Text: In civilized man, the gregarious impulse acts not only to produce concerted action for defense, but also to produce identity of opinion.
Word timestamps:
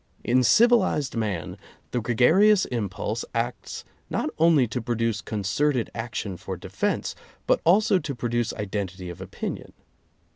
In 0.23 0.41
civilized 0.41 1.15
man, 1.15 1.59
the 1.91 2.01
gregarious 2.01 2.65
impulse 2.65 3.23
acts 3.35 3.85
not 4.09 4.31
only 4.39 4.67
to 4.67 4.81
produce 4.81 5.21
concerted 5.21 5.91
action 5.93 6.37
for 6.37 6.57
defense, 6.57 7.13
but 7.45 7.61
also 7.65 7.99
to 7.99 8.15
produce 8.15 8.51
identity 8.53 9.11
of 9.11 9.21
opinion. 9.21 9.73